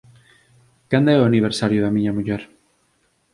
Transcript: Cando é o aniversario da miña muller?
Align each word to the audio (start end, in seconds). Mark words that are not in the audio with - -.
Cando 0.91 1.09
é 1.15 1.17
o 1.19 1.27
aniversario 1.29 1.79
da 1.81 1.93
miña 1.95 2.15
muller? 2.17 2.41